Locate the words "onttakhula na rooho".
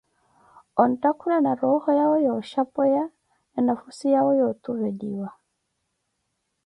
0.81-1.89